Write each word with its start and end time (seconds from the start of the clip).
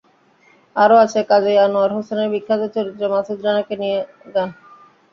আরও 0.75 0.95
আছে, 0.97 1.19
কাজী 1.29 1.53
আনোয়ার 1.65 1.91
হোসেনের 1.97 2.31
বিখ্যাত 2.33 2.61
চরিত্র 2.75 3.03
মাসুদ 3.13 3.39
রানাকে 3.45 3.73
নিয়ে 3.81 3.97
গান। 4.35 4.49